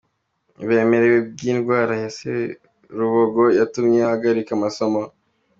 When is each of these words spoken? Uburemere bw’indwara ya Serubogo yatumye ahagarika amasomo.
Uburemere 0.61 1.07
bw’indwara 1.31 1.93
ya 2.03 2.09
Serubogo 2.17 3.43
yatumye 3.59 3.99
ahagarika 4.03 4.51
amasomo. 4.57 5.01